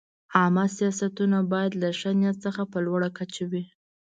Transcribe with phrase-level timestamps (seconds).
[0.35, 3.63] عامه سیاستونه باید له ښه نیت څخه په لوړه کچه وي.